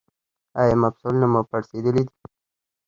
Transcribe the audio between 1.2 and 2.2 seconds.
مو پړسیدلي دي؟